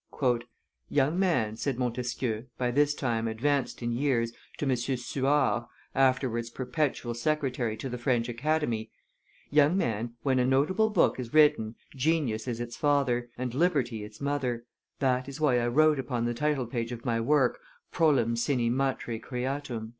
"Young 0.89 1.19
man," 1.19 1.57
said 1.57 1.77
Montesquieu, 1.77 2.47
by 2.57 2.71
this 2.71 2.95
time 2.95 3.27
advanced 3.27 3.83
in 3.83 3.91
years, 3.91 4.31
to 4.57 4.65
M. 4.65 4.75
Suard 4.75 5.65
(afterwards 5.93 6.49
perpetual 6.49 7.13
secretary 7.13 7.77
to 7.77 7.87
the 7.87 7.99
French 7.99 8.27
Academy), 8.27 8.89
"young 9.51 9.77
man, 9.77 10.15
when 10.23 10.39
a 10.39 10.45
notable 10.47 10.89
book 10.89 11.19
is 11.19 11.35
written, 11.35 11.75
genius 11.95 12.47
is 12.47 12.59
its 12.59 12.75
father, 12.75 13.29
and 13.37 13.53
liberty 13.53 14.03
its 14.03 14.19
mother; 14.19 14.65
that 14.97 15.29
is 15.29 15.39
why 15.39 15.59
I 15.59 15.67
wrote 15.67 15.99
upon 15.99 16.25
the 16.25 16.33
title 16.33 16.65
page 16.65 16.91
of 16.91 17.05
my 17.05 17.19
work, 17.21 17.59
"Prolem 17.93 18.35
sine 18.35 18.75
matre 18.75 19.19
creatam." 19.19 19.89